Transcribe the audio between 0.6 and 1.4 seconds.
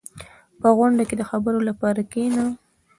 •په غونډه کې د